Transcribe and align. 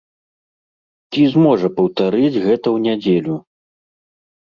Ці 1.11 1.21
зможа 1.33 1.67
паўтарыць 1.79 2.39
гэта 2.45 2.61
ў 2.61 2.77
нядзелю? 2.87 3.35